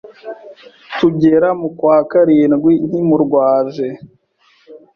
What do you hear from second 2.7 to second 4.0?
nkimurwaje